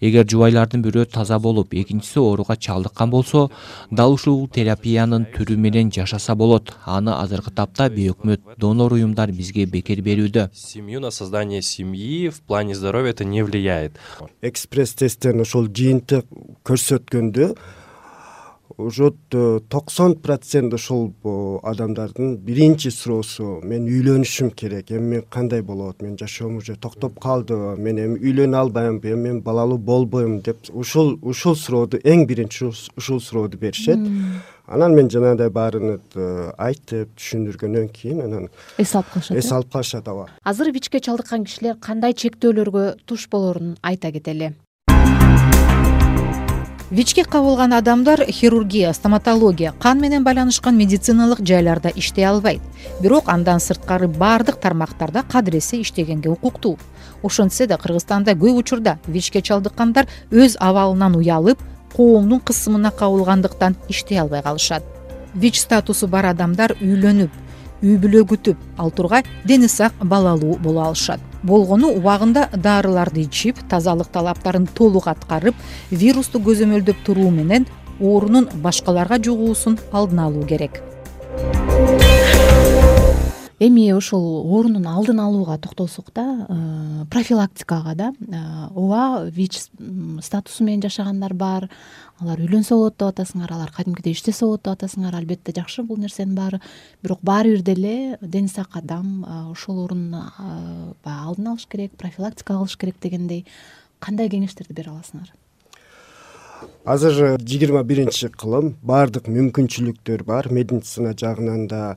Эгер 0.00 0.26
жубайлардын 0.30 0.82
бирөө 0.82 1.06
таза 1.10 1.38
болуп 1.38 1.74
экинчиси 1.74 2.18
ооруга 2.18 2.56
чалдыккан 2.56 3.10
болсо 3.10 3.50
дал 3.90 4.12
ушул 4.12 4.46
терапиянын 4.48 5.26
түрү 5.34 5.56
менен 5.56 5.90
жашаса 5.90 6.34
болот. 6.34 6.74
Аны 6.86 7.12
азыркы 7.14 7.50
тапта 7.50 7.88
бейөкмөт 7.90 8.54
донор 8.56 8.92
уюмдар 8.92 9.32
бизге 9.32 9.66
бекер 9.66 10.02
берүүдө. 10.02 10.50
Семью 10.54 11.00
на 11.00 11.10
создание 11.10 11.62
семьи 11.62 12.28
в 12.28 12.40
плане 12.42 12.74
здоровья 12.74 13.10
это 13.10 13.24
не 13.24 13.42
влияет. 13.42 13.98
Экспресс 14.40 14.94
тесттен 14.94 15.40
ошол 15.40 15.66
жыйынтык 15.66 16.26
көрсөткөндө 16.64 17.56
уже 18.78 19.12
токсон 19.68 20.14
процент 20.16 20.72
ушул 20.74 21.12
адамдардын 21.62 22.36
биринчи 22.36 22.90
суроосу. 22.90 23.60
Мен 23.62 23.88
үйлөнүшүм 23.90 24.52
керек. 24.54 24.90
Эми 24.90 25.16
мен 25.16 25.24
кандай 25.28 25.62
болот? 25.62 26.00
Менин 26.00 26.18
жашоом 26.18 26.56
уже 26.56 26.76
токтоп 26.76 27.18
калдыбы 27.20 27.76
мен 27.76 27.98
эми 27.98 28.18
үйлөнө 28.18 28.56
албаймынбы 28.56 29.10
эми 29.10 29.28
мен 29.28 29.40
балалуу 29.42 29.78
болбойм 29.78 30.40
деп 30.40 30.70
ушул 30.70 31.18
ушул 31.22 31.56
сурооду 31.56 31.98
эң 31.98 32.26
биринчи 32.26 32.70
ушул 32.96 33.20
сурооду 33.20 33.58
беришет. 33.58 33.98
Анан 34.68 34.94
мен 34.94 35.08
жанагындай 35.08 35.48
баарын 35.48 35.94
э, 35.96 36.52
айтып 36.60 37.14
түшүндүргөндөн 37.16 37.88
кийин 37.88 38.20
анан 38.26 38.50
эс 38.76 38.92
алып 38.92 39.14
калышат 39.14 39.38
эс 39.40 39.48
алып 39.48 39.72
калышат 39.72 40.08
ооба 40.12 40.28
азыр 40.44 40.68
вичке 40.76 41.00
чалдыккан 41.00 41.46
кишилер 41.48 41.78
кандай 41.80 42.12
чектөөлөргө 42.12 42.98
туш 43.08 43.30
болорун 43.32 43.78
айта 43.80 44.12
кетели 44.12 44.52
вичке 46.90 47.24
кабылган 47.24 47.72
адамдар 47.72 48.24
хирургия 48.24 48.92
стоматология 48.92 49.72
кан 49.78 50.00
менен 50.00 50.24
байланышкан 50.24 50.76
медициналык 50.76 51.40
жайларда 51.40 51.88
иштей 51.94 52.24
албайт. 52.24 52.60
Бирок 53.02 53.28
андан 53.28 53.60
сырткары 53.60 54.08
баардык 54.08 54.60
тармактарда 54.60 55.22
кадыресе 55.22 55.80
иштегенге 55.82 56.30
укуктуу. 56.30 56.78
Ошентсе 57.22 57.66
да 57.66 57.76
кыргызстанда 57.76 58.32
көп 58.32 58.56
учурда 58.56 58.98
вичке 59.06 59.42
чалдыккандар 59.42 60.06
өз 60.30 60.56
абалынан 60.60 61.16
уялып 61.16 61.58
коомдун 61.94 62.40
кысымына 62.40 62.90
кабылгандыктан 62.90 63.76
иштей 63.88 64.20
албай 64.20 64.42
калышат. 64.42 64.82
Вич 65.34 65.60
статусу 65.60 66.08
бар 66.08 66.26
адамдар 66.26 66.72
үйлөнүп 66.80 67.30
үй 67.82 67.96
бүлө 68.00 68.24
күтүп 68.32 68.60
ал 68.78 68.90
тургай 68.90 69.24
дени 69.46 69.68
сак 69.68 69.94
балалуу 70.02 70.58
боло 70.62 70.88
алышат. 70.88 71.20
Болгону 71.42 71.92
убагында 71.94 72.48
дарыларды 72.54 73.22
ичип 73.26 73.60
тазалык 73.70 74.10
талаптарын 74.14 74.66
толук 74.66 75.06
аткарып 75.08 75.54
вирусту 75.90 76.42
көзөмөлдөп 76.42 77.04
туруу 77.06 77.30
менен 77.30 77.66
оорунун 78.00 78.48
башкаларга 78.62 79.22
жугуусун 79.22 79.78
алдын 79.92 80.26
алуу 80.26 80.46
керек. 80.46 80.82
Эми 83.58 83.90
ушул 83.90 84.22
оорунун 84.46 84.86
алдын 84.86 85.18
алууга 85.18 85.56
токтолсок 85.58 86.12
да 86.14 86.46
э, 86.48 87.04
профилактикага 87.10 87.94
да 87.94 88.12
э, 88.20 88.68
ооба 88.74 89.24
вич 89.24 89.58
статусу 90.22 90.62
менен 90.62 90.82
жашагандар 90.82 91.34
бар 91.34 91.68
алар 92.18 92.40
үйлөнсө 92.42 92.74
болот 92.74 92.96
деп 92.98 93.08
атасыңар 93.12 93.52
алар 93.54 93.70
кадимкидей 93.74 94.12
иштесе 94.16 94.44
болот 94.44 94.64
деп 94.64 94.74
атасыңар. 94.74 95.14
Албетте 95.14 95.52
жакшы 95.54 95.84
бул 95.86 95.98
нерсенин 95.98 96.34
баары. 96.34 96.60
Бирок 97.02 97.20
баары 97.22 97.56
бир 97.56 97.62
деле 97.62 98.18
дени 98.20 98.48
сак 98.48 98.76
адам 98.76 99.24
ошол 99.52 99.84
оорунун 99.84 100.30
баягы 101.04 101.28
алдын 101.30 101.52
алыш 101.54 101.66
керек 101.70 101.92
профилактика 101.96 102.54
кылыш 102.54 102.76
керек 102.76 102.96
дегендей 103.02 103.44
кандай 104.00 104.28
кеңештерди 104.28 104.74
бере 104.74 104.90
аласыңар? 104.90 105.30
Азыр 106.84 107.38
жыйырма 107.38 107.84
биринчи 107.86 108.30
кылым 108.34 108.74
баардык 108.82 109.28
мүмкүнчүлүктөр 109.30 110.24
бар. 110.26 110.50
Медицина 110.50 111.14
жагынан 111.14 111.68
да 111.70 111.96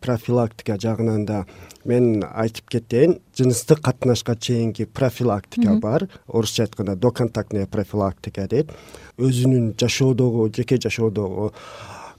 профилактика 0.00 0.76
жагынан 0.80 1.24
да 1.24 1.44
мен 1.84 2.24
айтып 2.34 2.68
кетейин 2.68 3.18
жыныстык 3.36 3.80
катнашка 3.80 4.36
чейинки 4.36 4.84
профилактика 4.84 5.78
бар. 5.80 6.08
Орусча 6.28 6.64
айтканда 6.64 6.96
доконтактная 6.96 7.66
профилактика 7.66 8.46
дейт. 8.48 8.70
Өзүнүн 9.18 9.74
жашоодогу 9.80 10.50
жеке 10.54 10.78
жашоодогу 10.80 11.52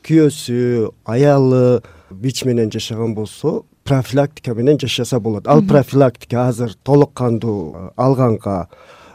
күйөөсү 0.05 0.91
аялы 1.05 1.81
вич 2.09 2.43
менен 2.45 2.71
жашаган 2.71 3.15
болсо 3.15 3.63
профилактика 3.83 4.53
менен 4.53 4.79
жашаса 4.81 5.19
болот. 5.19 5.47
Ал 5.47 5.61
профилактика 5.61 6.47
азыр 6.47 6.73
толук 6.83 7.13
кандуу 7.13 7.91
алганга 7.95 8.67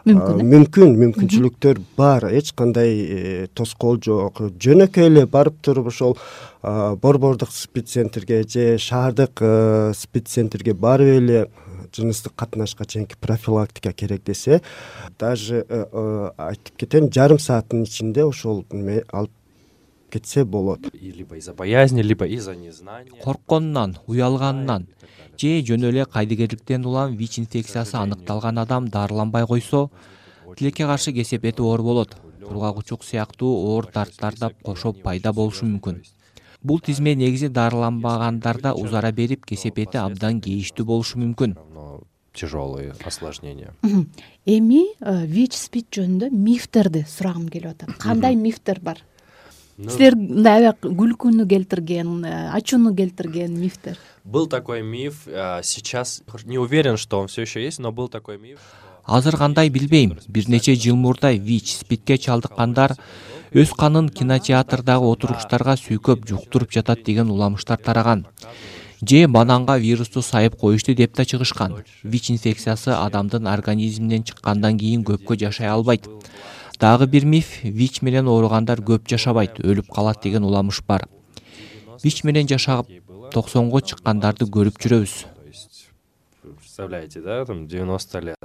мүмкүн. 0.05 0.41
Э 0.41 0.49
мүмкүн 0.55 0.95
мүмкүнчүлүктөр 1.03 1.81
бар. 1.97 2.29
Эч 2.33 2.53
кандай 2.57 2.93
э, 3.01 3.47
тоскоол 3.55 4.01
жок. 4.03 4.43
Жөнөкөй 4.61 5.11
эле 5.11 5.27
барып 5.27 5.61
туруп 5.63 5.91
ошол 5.93 6.17
борбордук 6.63 7.53
спид 7.53 7.89
центрге 7.89 8.43
же 8.49 8.79
шаардык 8.79 9.41
э, 9.41 9.93
спид 9.97 10.29
центрге 10.29 10.75
барып 10.75 11.21
эле 11.21 11.49
жыныстык 11.97 12.35
катнашка 12.37 12.85
чейинки 12.85 13.17
профилактика 13.21 13.93
керек 13.93 14.23
десе 14.25 14.61
даже 15.19 15.65
айтып 16.37 16.77
кетейин 16.77 17.11
жарым 17.13 17.39
сааттын 17.39 17.83
ичинде 17.83 18.25
ошол 18.25 18.65
алып 18.71 19.31
кетсе 20.11 20.45
болот. 20.45 20.81
Либо 20.93 21.37
из 21.37 21.45
за 21.45 21.55
боязни 21.55 22.03
либо 22.03 22.27
из 22.27 22.45
за 22.45 22.55
незнания. 22.55 23.11
Коркконунан 23.23 23.99
уялганынан 24.07 24.87
же 25.41 25.63
жөн 25.65 25.85
эле 25.89 26.05
кайдыгерликтен 26.05 26.85
улам 26.85 27.17
вич 27.17 27.39
инфекциясы 27.39 27.97
аныкталган 27.97 28.59
адам 28.59 28.89
дарыланбай 28.89 29.47
койсо 29.47 29.89
тилекке 30.57 30.87
каршы 30.87 31.13
кесепети 31.13 31.61
оор 31.61 31.83
болот. 31.83 32.17
Кургагучук 32.47 33.05
сыяктуу 33.05 33.53
оор 33.71 33.91
дарттар 33.95 34.35
да 34.39 34.51
кошо 34.63 34.93
пайда 34.93 35.33
болушу 35.33 35.67
мүмкүн. 35.67 36.03
Бул 36.63 36.81
тизме 36.81 37.15
негизи 37.15 37.49
дарыланбагандарда 37.49 38.75
узара 38.75 39.13
берип 39.13 39.47
кесепети 39.47 39.97
абдан 39.97 40.41
кейиштүү 40.41 40.85
болушу 40.85 41.19
мүмкүн. 41.19 41.57
Тяжелые 42.33 42.95
осложнения. 43.05 43.75
Эми 44.47 44.85
э, 45.01 45.27
вич 45.27 45.57
спид 45.59 45.89
жөнүндө 45.91 46.29
мифтерди 46.31 47.05
сурагым 47.09 47.49
келип 47.49 47.73
атат. 47.73 47.97
Кандай 47.99 48.37
мифтер 48.37 48.79
бар 48.81 49.01
силер 49.89 50.17
мындай 50.17 50.65
аябай 50.65 50.93
күлкүнү 51.01 51.47
келтирген 51.49 52.25
э, 52.25 52.51
ачууну 52.53 52.95
келтирген 52.95 53.57
мифтер. 53.59 53.97
Был 54.25 54.47
такой 54.47 54.83
миф 54.83 55.27
сейчас 55.63 56.23
не 56.45 56.59
уверен 56.59 56.97
что 56.97 57.21
он 57.21 57.29
все 57.29 57.43
еще 57.43 57.63
есть 57.63 57.79
но 57.79 57.93
был 57.93 58.09
такой 58.09 58.39
миф 58.39 58.59
азыр 59.05 59.37
кандай 59.37 59.69
билбейм. 59.69 60.19
бир 60.29 60.49
нече 60.49 60.75
жыл 60.75 60.97
мурда 60.97 61.33
вич 61.33 61.77
спидке 61.77 62.19
чалдыккандар 62.19 62.97
өз 63.53 63.71
канын 63.77 64.09
кинотеатрдагы 64.09 65.07
отуруштарга 65.07 65.75
сүйкөп 65.77 66.29
жуктуруп 66.29 66.71
жатат 66.71 67.03
деген 67.05 67.31
уламыштар 67.31 67.79
тараган. 67.79 68.27
Же 69.03 69.27
бананга 69.27 69.79
вирусту 69.79 70.23
сайып 70.23 70.57
коюшту 70.57 70.95
деп 70.95 71.15
да 71.17 71.25
чыгышкан. 71.25 71.83
Вич 72.03 72.31
инфекциясы 72.31 72.91
адамдын 72.91 73.47
организминен 73.47 74.23
чыккандан 74.23 74.79
кийин 74.79 75.03
көпкө 75.03 75.39
жашай 75.41 75.69
албайт 75.69 76.07
дагы 76.81 77.07
бир 77.07 77.25
миф 77.25 77.63
вич 77.63 78.01
менен 78.03 78.29
ооругандар 78.29 78.81
көп 78.81 79.09
жашабайт 79.09 79.61
өлүп 79.61 79.91
калат 79.93 80.23
деген 80.25 80.45
уламыш 80.45 80.81
бар. 80.89 81.07
Вич 82.03 82.25
менен 82.25 82.49
жашап 82.49 82.89
токсонго 83.35 83.83
чыккандарды 83.85 84.49
көрүп 84.49 84.81
жүрөбүз. 84.81 85.15
Представляете 86.57 87.21
да 87.21 87.45
там 87.45 87.67
девяносто 87.69 88.21
лет? 88.21 88.37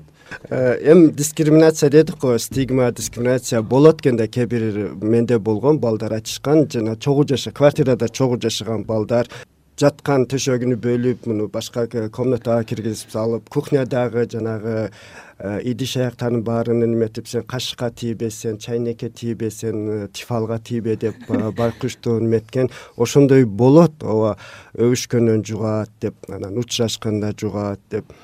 Э, 0.50 0.76
эми 0.92 1.12
дискриминация 1.12 1.90
дедик 1.90 2.18
го 2.18 2.38
стигма 2.38 2.92
дискриминация 2.92 3.62
болот 3.62 4.02
экен 4.02 4.18
да 4.18 4.28
кээ 4.28 4.46
бир 4.46 4.94
менде 5.02 5.40
болгон 5.40 5.80
балдар 5.80 6.12
айтышкан 6.12 6.68
жана 6.70 6.98
чогуу 6.98 7.26
жаша 7.26 7.52
квартирада 7.52 8.10
чогуу 8.10 8.38
жашаган 8.42 8.84
балдар 8.84 9.30
жаткан 9.80 10.24
төшөгүнү 10.32 10.78
бөлүп 10.80 11.26
муну 11.28 11.50
башка 11.52 11.84
комнатага 12.16 12.64
киргизип 12.68 13.12
салып 13.12 13.50
кухнядагы 13.52 14.24
жанагы 14.32 14.76
э, 14.86 15.60
идиш 15.68 15.98
аяктардын 16.00 16.46
баарын 16.48 16.86
эметип 16.88 17.28
сен 17.28 17.44
кашыкка 17.44 17.90
тийбе 17.92 18.30
сен 18.32 18.58
чайнекке 18.58 19.10
тийбе 19.10 19.52
сен 19.52 19.90
э, 19.90 20.08
тифалга 20.08 20.60
тийбе 20.60 20.96
деп 20.96 21.28
э, 21.28 21.52
байкушту 21.52 22.22
неметкен 22.22 22.72
ошондой 22.96 23.44
болот. 23.44 24.00
Ооба 24.04 24.38
өбүшкөндөн 24.80 25.44
жугат 25.44 25.92
деп 26.00 26.32
анан 26.32 26.56
учурашканда 26.58 27.34
жугат 27.36 27.84
деп. 27.92 28.16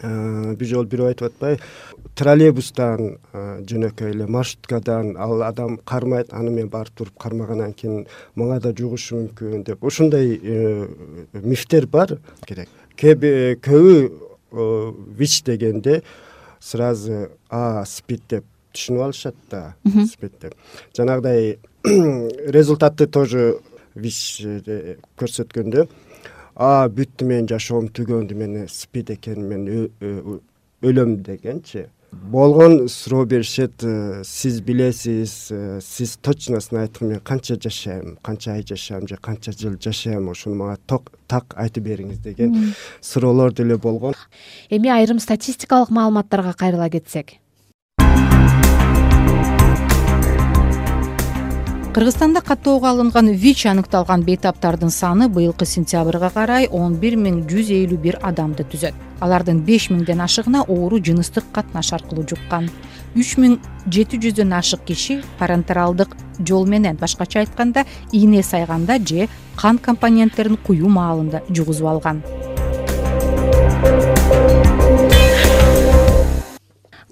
Бир 0.00 0.68
жолу 0.68 0.88
бирөө 0.88 1.14
айтып 1.14 1.32
атпайбы 1.32 1.60
троллейбустан 2.18 3.18
жөнөкөй 3.68 4.14
эле 4.14 4.26
маршруткадан 4.26 5.14
ал 5.16 5.42
адам 5.46 5.78
кармайт 5.84 6.32
аны 6.32 6.50
мен 6.50 6.68
барып 6.68 6.94
туруп 6.96 7.18
кармагандан 7.18 7.72
кийин 7.72 8.06
мага 8.34 8.60
да 8.60 8.72
жугушу 8.76 9.16
мүмкүн 9.22 9.64
деп 9.64 9.84
ушундай 9.84 10.34
э, 10.42 10.86
мифтер 11.32 11.86
бар. 11.86 12.18
Керек. 12.46 12.68
Көбү 12.96 14.10
вич 15.16 15.42
дегенде 15.46 16.02
сразу 16.60 17.30
а 17.48 17.84
спид 17.86 18.22
деп 18.28 18.44
түшүнүп 18.74 19.02
алышат 19.04 19.34
да 19.50 19.74
спид 20.10 20.32
деп. 20.40 20.54
Жанагыдай 20.96 21.58
результатты 22.52 23.06
тоже 23.06 23.60
вич 23.94 24.42
көрсөткөндө 25.18 25.86
бүттү 26.96 27.24
менин 27.24 27.48
жашоом 27.48 27.88
түгөндү 27.88 28.36
мен 28.36 28.66
спид 28.68 29.14
экен 29.16 29.46
мен 29.48 29.66
өлөм 30.82 31.16
дегенчи 31.24 31.86
болгон 32.12 32.88
суроо 32.88 33.24
беришет 33.24 33.72
э, 33.82 34.22
сиз 34.24 34.60
билесиз 34.60 35.48
э, 35.50 35.80
сиз 35.82 36.16
точносын 36.16 36.78
айткын 36.82 37.08
мен 37.08 37.20
канча 37.20 37.56
жашайм 37.56 38.18
канча 38.22 38.52
ай 38.52 38.64
жашайм 38.66 39.06
же 39.08 39.16
канча 39.16 39.52
жыл 39.52 39.76
жашайм 39.80 40.28
ошону 40.30 40.56
мага 40.56 40.78
так 41.28 41.54
айтып 41.56 41.84
бериңиз 41.84 42.18
деген 42.18 42.74
суроолор 43.00 43.52
деле 43.52 43.76
болгон. 43.76 44.14
Эми 44.70 44.88
айрым 44.88 45.20
статистикалык 45.20 45.90
маалыматтарга 45.90 46.52
кайрыла 46.52 46.90
кетсек 46.90 47.38
кыргызстанда 51.92 52.40
каттоого 52.40 52.88
алынган 52.88 53.28
вич 53.30 53.66
аныкталган 53.66 54.22
бейтаптардын 54.22 54.90
саны 54.90 55.28
быйылкы 55.28 55.66
сентябрга 55.66 56.30
карай 56.30 56.68
он 56.70 56.94
бир 56.94 57.16
миң 57.18 57.40
жүз 57.50 57.72
элүү 57.74 57.98
бир 57.98 58.18
адамды 58.22 58.62
түзөт. 58.62 58.94
Алардын 59.18 59.58
беш 59.66 59.88
миңден 59.90 60.22
ашыгына 60.22 60.62
оору 60.68 61.00
жыныстык 61.02 61.50
катнаш 61.52 61.92
аркылуу 61.92 62.26
жуккан. 62.30 62.70
Үч 63.16 63.34
миң 63.42 63.58
жети 63.90 64.20
жүздөн 64.22 64.54
ашык 64.60 64.84
киши 64.86 65.18
парентералдык 65.40 66.14
жол 66.38 66.66
менен 66.66 66.96
башкача 67.00 67.40
айтканда 67.40 67.84
ийне 68.12 68.44
сайганда 68.44 68.98
же 68.98 69.28
кан 69.56 69.78
компоненттерин 69.78 70.56
куюу 70.56 70.88
маалында 70.88 71.42
жугузуп 71.48 71.86
алган 71.86 72.22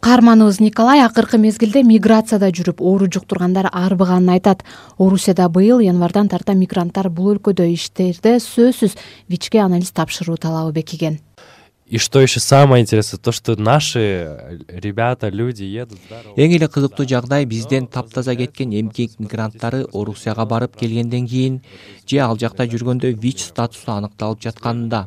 каарманыбыз 0.09 0.59
николай 0.61 1.03
акыркы 1.05 1.37
мезгилде 1.37 1.83
миграцияда 1.85 2.49
жүрүп 2.57 2.79
оору 2.81 3.11
жуктургандар 3.13 3.67
арбыганын 3.69 4.39
айтат. 4.39 4.63
Орусияда 4.97 5.51
быйыл 5.53 5.83
январдан 5.85 6.31
тарта 6.33 6.55
мигранттар 6.57 7.11
бул 7.13 7.35
өлкөдө 7.35 7.67
иштерде 7.75 8.39
сөзсүз 8.41 8.97
вичке 9.29 9.61
анализ 9.61 9.93
тапшыруу 9.93 10.39
талабы 10.41 10.73
бекиген. 10.81 11.19
И 11.89 11.97
что 11.97 12.21
еще 12.21 12.39
самое 12.39 12.83
интересное, 12.83 13.19
то, 13.19 13.33
что 13.33 13.57
наши 13.57 14.57
ребята, 14.69 15.29
люди 15.29 15.65
едут 15.65 15.99
эң 16.37 16.57
эле 16.57 16.69
кызыктуу 16.69 17.09
жагдай 17.09 17.45
бизден 17.45 17.87
таптаза 17.87 18.35
кеткен 18.37 18.73
эмгек 18.77 19.17
мигранттары 19.19 19.87
орусияга 19.93 20.45
барып 20.45 20.77
келгенден 20.77 21.27
кийин 21.27 21.63
же 22.07 22.21
ал 22.21 22.37
жакта 22.37 22.69
жүргөндө 22.69 23.15
вич 23.17 23.45
статусу 23.45 23.93
аныкталып 23.93 24.41
жатканында 24.45 25.07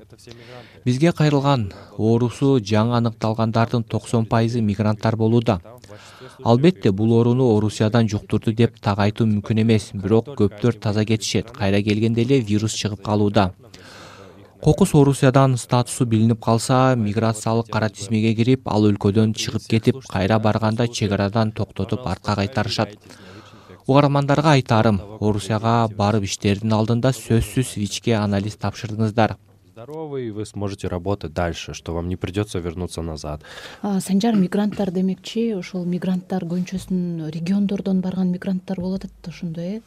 бизге 0.85 1.11
кайрылган 1.11 1.71
оорусу 1.97 2.55
жаңы 2.59 2.97
аныкталгандардын 2.97 3.83
токсон 3.83 4.25
пайызы 4.25 4.61
мигранттар 4.61 5.15
болууда. 5.15 5.59
Албетте 6.43 6.91
бул 6.91 7.13
ооруну 7.17 7.55
орусиядан 7.55 8.09
жуктурду 8.09 8.53
деп 8.53 8.79
так 8.81 8.99
айтуу 8.99 9.27
мүмкүн 9.27 9.61
эмес 9.61 9.91
бирок 9.93 10.33
көптөр 10.37 10.79
таза 10.79 11.05
кетишет 11.05 11.51
кайра 11.51 11.81
келгенде 11.81 12.23
эле 12.23 12.39
вирус 12.39 12.73
чыгып 12.73 13.03
калууда. 13.05 13.53
Кокус 14.61 14.93
орусиядан 14.95 15.57
статусу 15.57 16.05
билинип 16.05 16.43
калса 16.43 16.95
миграциялык 16.95 17.69
кара 17.69 17.89
тизмеге 17.89 18.33
кирип 18.35 18.67
ал 18.67 18.85
өлкөдөн 18.89 19.33
чыгып 19.33 19.67
кетип 19.69 20.01
кайра 20.07 20.39
барганда 20.39 20.87
чек 20.87 21.11
арадан 21.11 21.51
токтотуп 21.51 22.07
артка 22.07 22.35
кайтарышат. 22.35 22.89
Угармандарга 23.87 24.51
айтаарым 24.51 25.01
орусияга 25.19 25.87
барып 25.97 26.23
иштердин 26.29 26.73
алдында 26.73 27.09
сөзсүз 27.09 27.73
вичке 27.77 28.13
анализ 28.15 28.55
тапшырдыңыздар 28.61 29.35
Здоровы, 29.81 30.27
и 30.27 30.29
вы 30.29 30.45
сможете 30.45 30.87
работать 30.87 31.33
дальше, 31.33 31.73
что 31.73 31.95
вам 31.95 32.07
не 32.07 32.15
придется 32.15 32.59
вернуться 32.59 33.01
назад. 33.01 33.41
Санжар 33.81 34.35
мигранттар 34.35 34.91
демекчи 34.91 35.55
ошол 35.57 35.85
мигранттар 35.85 36.43
көбүнчөсүн 36.45 37.31
региондордон 37.33 38.01
барган 38.01 38.29
мигранттар 38.29 38.77
болуп 38.77 39.05
атат 39.05 39.29
ошондой 39.33 39.65
э? 39.65 39.81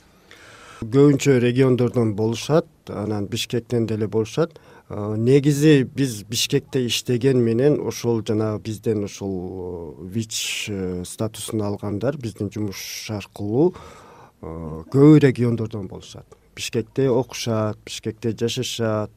Көбүнчө 0.81 1.39
региондордон 1.39 2.17
болушат 2.17 2.67
анан 2.89 3.29
бишкектен 3.31 3.87
деле 3.87 4.09
болушат. 4.09 4.59
Э, 4.89 5.15
негизи 5.17 5.85
биз 5.85 6.25
бишкекте 6.25 6.85
иштеген 6.89 7.39
менен 7.39 7.79
ошол 7.79 8.25
жанагы 8.27 8.65
бизден 8.65 9.05
ушул 9.05 9.95
э, 10.01 10.09
вич 10.09 10.67
э, 10.71 11.05
статусун 11.07 11.63
алгандар 11.63 12.17
биздин 12.17 12.51
жумуш 12.51 13.11
аркылуу 13.11 13.77
көбү 14.43 15.21
региондордон 15.21 15.87
болушат. 15.87 16.27
Бишкекте 16.57 17.09
окушат 17.11 17.79
бишкекте 17.87 18.35
жашашат 18.37 19.13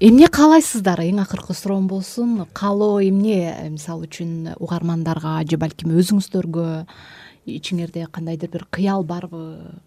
эмне 0.00 0.28
каалайсыздар 0.28 1.00
эң 1.06 1.22
акыркы 1.22 1.54
суроом 1.56 1.86
болсун. 1.88 2.44
Каалоо 2.52 3.00
эмне? 3.00 3.70
Мисалы 3.70 4.06
үчүн 4.06 4.54
угармандарга 4.60 5.40
же 5.48 5.56
балким 5.56 5.94
өзүңүздөргө 5.96 6.86
ичиңерде 7.46 8.06
кандайдыр 8.12 8.50
бир 8.52 8.66
кыял 8.70 9.04
барбы? 9.04 9.80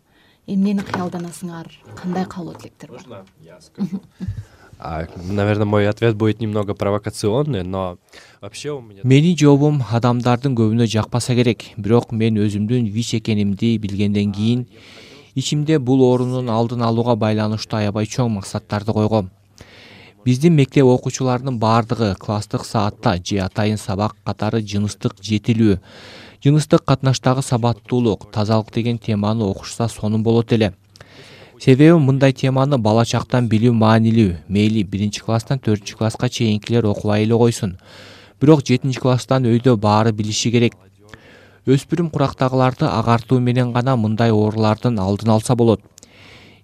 Эмнени 0.49 0.81
кыялданасыңар? 0.81 1.69
Кандай 1.95 2.25
каалоо 2.25 2.55
тилектер 2.55 2.91
бар 3.07 3.25
А, 4.81 5.05
наверное, 5.27 5.65
мой 5.65 5.89
ответ 5.89 6.15
будет 6.15 6.39
немного 6.39 6.73
провокационный, 6.73 7.63
но 7.63 7.97
вообще 8.39 8.71
у 8.71 8.79
меня... 8.79 9.01
менин 9.03 9.35
жообум 9.37 9.83
адамдардын 9.91 10.55
көбүнө 10.55 10.87
жакпаса 10.87 11.35
керек. 11.35 11.65
Бирок 11.75 12.13
мен 12.13 12.39
өзүмдүн 12.39 12.87
вич 12.87 13.13
экенимди 13.15 13.77
билгенден 13.77 14.31
кийин 14.31 14.65
ичимде 15.35 15.79
бул 15.79 16.01
оорунун 16.01 16.49
алдын 16.49 16.81
алууга 16.81 17.17
байланыштуу 17.19 17.81
аябай 17.81 18.07
чоң 18.07 18.31
максаттарды 18.39 18.95
койгом 18.95 19.29
биздин 20.25 20.55
мектеп 20.55 20.85
окуучуларынын 20.85 21.59
баардыгы 21.59 22.15
класстык 22.19 22.65
саатта 22.65 23.17
же 23.23 23.39
атайын 23.39 23.77
сабак 23.77 24.15
катары 24.25 24.61
жыныстык 24.61 25.15
жетилүү 25.23 25.77
жыныстык 26.43 26.83
катнаштагы 26.85 27.41
сабаттуулук 27.41 28.31
тазалык 28.31 28.71
деген 28.73 28.97
теманы 28.97 29.43
окушса 29.43 29.87
сонун 29.87 30.23
болот 30.23 30.53
эле. 30.53 30.73
Себеби 31.59 31.99
мындай 31.99 32.33
теманы 32.33 32.77
бала 32.77 33.05
чактан 33.05 33.49
билүү 33.49 33.73
маанилүү. 33.75 34.35
Мейли 34.47 34.83
биринчи 34.83 35.23
класстан 35.23 35.59
төртүнчү 35.59 35.97
класска 35.97 36.29
чейинкилер 36.29 36.85
окубай 36.85 37.23
эле 37.23 37.35
койсун. 37.35 37.77
Бирок 38.39 38.63
жетинчи 38.63 38.99
класстан 38.99 39.43
өйдө 39.43 39.75
баары 39.75 40.13
билиши 40.13 40.51
керек. 40.51 40.75
Өспүрүм 41.67 42.09
курактагыларды 42.09 42.87
агартуу 42.87 43.39
менен 43.39 43.73
гана 43.73 43.97
мындай 43.97 44.31
оорулардын 44.31 44.99
алдын 44.99 45.35
алса 45.35 45.55
болот 45.55 45.81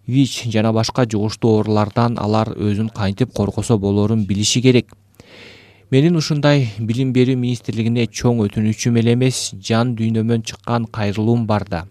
вич 0.08 0.44
жана 0.54 0.74
башка 0.74 1.06
жугуштуу 1.06 1.58
оорулардан 1.58 2.18
алар 2.20 2.52
өзүн 2.56 2.90
кантип 2.90 3.34
коргосо 3.34 3.78
болоорун 3.78 4.26
билиши 4.26 4.62
керек 4.62 4.94
менин 5.92 6.16
ушундай 6.16 6.70
билим 6.80 7.14
берүү 7.14 7.36
министрлигине 7.36 8.08
чоң 8.08 8.44
өтүнүчүм 8.48 9.00
эле 9.02 9.16
эмес 9.18 9.52
жан 9.70 9.96
дүйнөмөн 9.96 10.46
чыккан 10.52 10.86
кайрылуум 10.86 11.48
бар 11.48 11.68
да 11.70 11.88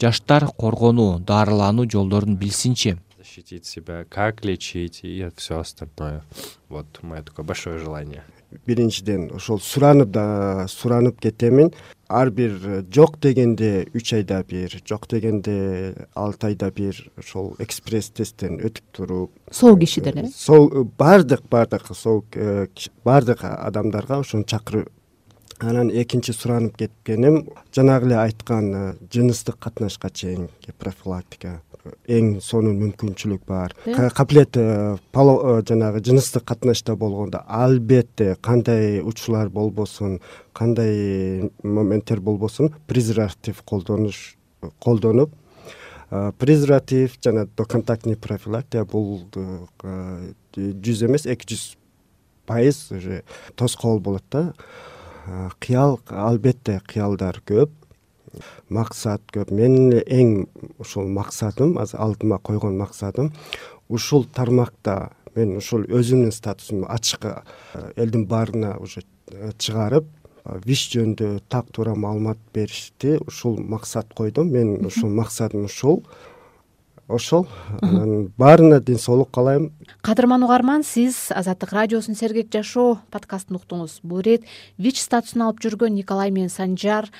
жаштар 0.00 0.48
коргонуу 0.56 1.20
дарылануу 1.20 1.88
жолдорун 1.90 2.36
билсинчи 2.36 2.96
защитить 3.18 3.66
себя, 3.66 4.06
как 4.08 4.44
лечить 4.44 5.00
и 5.02 5.28
все 5.36 5.60
остальное. 5.60 6.24
Вот 6.68 6.86
мое 7.02 7.22
такое 7.22 7.44
большое 7.44 7.78
желание. 7.78 8.24
биринчиден 8.66 9.30
ошол 9.34 9.60
суранып 9.60 10.10
да 10.10 10.66
суранып 10.68 11.20
кетемин 11.20 11.70
ар 12.10 12.30
бир 12.34 12.84
жок 12.90 13.18
дегенде 13.22 13.86
үч 13.94 14.12
айда 14.18 14.42
бир 14.42 14.74
жок 14.88 15.06
дегенде 15.10 15.94
алты 16.14 16.50
айда 16.50 16.70
бир 16.74 16.98
ошол 17.18 17.54
экспресс 17.62 18.10
тесттен 18.10 18.58
өтүп 18.58 18.84
туруп 18.92 19.30
сол 19.50 19.78
кишидер 19.78 20.18
э? 20.18 20.28
Сол 20.34 20.68
баардык 20.98 21.46
баардык 21.50 21.86
сол 21.94 22.24
э, 22.34 22.66
баардык 23.04 23.44
адамдарга 23.44 24.20
ошону 24.24 24.44
чакырып 24.44 24.90
анан 25.64 25.90
экинчи 25.90 26.32
суранып 26.32 26.76
кеткеним 26.80 27.42
жанагы 27.74 28.08
эле 28.08 28.16
айткан 28.20 28.68
э, 28.74 28.94
жыныстык 29.12 29.58
катнашка 29.58 30.10
чейинки 30.10 30.72
профилактика 30.78 31.60
эң 32.08 32.40
сонун 32.44 32.76
мүмкүнчүлүк 32.80 33.46
бар. 33.48 33.74
Каплет 34.16 34.56
э, 34.56 34.96
э, 34.96 35.62
жанагы 35.68 36.02
жыныстык 36.04 36.44
катнашта 36.44 36.96
болгондо 36.96 37.42
албетте 37.46 38.36
кандай 38.40 39.00
учурлар 39.00 39.48
болбосун 39.48 40.20
кандай 40.52 41.50
моменттер 41.62 42.20
болбосун 42.20 42.74
презерватив 42.86 43.62
колдонуш 43.62 44.36
колдонуп 44.78 45.34
презерватив 46.38 47.18
жана 47.22 47.46
доконтактный 47.56 48.16
профилактика 48.16 48.84
бул 48.84 49.22
жүз 50.56 51.04
эмес 51.06 51.26
эки 51.26 51.54
жүз 51.54 51.76
пайыз 52.50 52.90
уже 52.90 53.22
тоскоол 53.54 54.00
болот 54.00 54.24
да 54.30 54.52
кыял 55.58 56.00
албетте 56.08 56.80
кыялдар 56.86 57.40
көп. 57.46 57.70
Максат 58.68 59.22
көп. 59.34 59.50
Менин 59.50 60.00
эң 60.06 60.46
ушул 60.78 61.08
максатым 61.08 61.76
алдыма 61.78 62.38
койгон 62.38 62.78
максатым 62.78 63.32
ушул 63.88 64.24
тармакта 64.24 65.10
мен 65.34 65.56
ушул 65.58 65.82
өзүмдүн 65.82 66.32
статусумду 66.34 66.86
ачык 66.90 67.26
элдин 67.96 68.26
баарына 68.30 68.76
уже 68.78 69.02
э, 69.30 69.50
чыгарып 69.58 70.06
вич 70.64 70.88
жөнүндө 70.94 71.40
так 71.48 71.70
туура 71.74 71.94
маалымат 71.94 72.38
беришти 72.54 73.18
ушул 73.26 73.58
максат 73.58 74.14
койдум. 74.14 74.50
Менин 74.50 74.86
ушул 74.90 75.10
максатым 75.10 75.64
ушул 75.64 76.04
ошол 77.10 77.46
анан 77.82 78.32
баарына 78.38 78.80
ден 78.80 78.98
соолук 78.98 79.30
каалайм 79.34 79.72
кадырман 80.02 80.42
угарман 80.42 80.82
сиз 80.84 81.28
азаттык 81.34 81.72
радиосунун 81.72 82.16
сергек 82.16 82.52
жашоо 82.52 83.00
подкастын 83.10 83.58
уктуңуз. 83.58 84.00
Бул 84.02 84.20
ирет 84.20 84.44
вич 84.78 85.00
статусун 85.02 85.42
алып 85.42 85.60
жүргөн 85.60 85.94
николай 85.94 86.30
менен 86.30 86.48
санжар. 86.48 87.10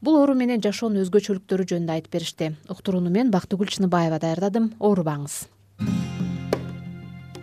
Бул 0.00 0.16
оору 0.18 0.34
менен 0.34 0.62
жашоонун 0.62 1.04
өзгөчөлүктөрү 1.04 1.66
жөнүндө 1.74 1.92
айтып 1.98 2.12
беришти. 2.12 2.54
Уктурууну 2.70 3.10
мен 3.10 3.30
бактыгүл 3.30 3.68
чыныбаева 3.70 4.18
даярдадым. 4.18 4.72
Оорубаңыз. 4.80 5.46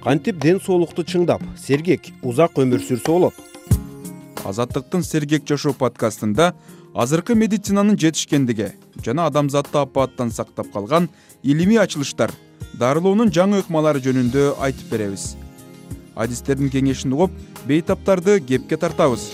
Кантип 0.04 0.40
ден 0.40 0.60
соолукту 0.64 1.04
чыңдап 1.04 1.44
сергек 1.60 2.12
узак 2.24 2.58
өмүр 2.60 2.84
сүрсө 2.84 3.12
болот? 3.12 3.34
Азаттыктын 4.48 5.04
сергек 5.04 5.44
жашоо 5.48 5.74
подкастында 5.76 6.54
азыркы 7.00 7.36
медицинанын 7.36 7.96
жетишкендиги 7.96 8.74
жана 9.06 9.26
адамзатты 9.30 9.78
апааттан 9.80 10.32
сактап 10.36 10.68
калган 10.74 11.08
илимий 11.44 11.80
ачылыштар 11.80 12.34
дарылоонун 12.82 13.32
жаңы 13.32 13.62
ыкмалары 13.64 14.02
жөнүндө 14.04 14.58
айтып 14.60 14.92
беребиз. 14.92 15.38
Адистердин 16.20 16.68
кеңешин 16.74 17.16
угуп 17.16 17.32
бейтаптарды 17.70 18.42
кепке 18.44 18.76
тартабыз. 18.82 19.30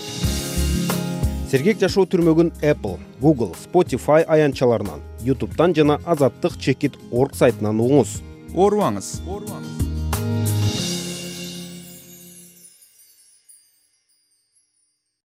Сергек 1.50 1.82
жашоо 1.82 2.06
түрмөгүн 2.06 2.52
apple 2.62 3.00
google 3.22 3.50
spotify 3.58 4.22
аянтчаларынан 4.22 5.02
ютубтан 5.26 5.74
жана 5.74 5.98
азаттык 6.06 6.60
чекит 6.62 7.00
орг 7.10 7.34
сайтынан 7.34 7.82
угуңуз 7.82 8.20
оорубаңыз 8.54 9.10